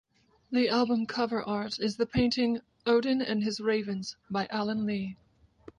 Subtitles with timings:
[0.49, 5.15] The album cover art is the painting "Odin and His Ravens" by Alan Lee.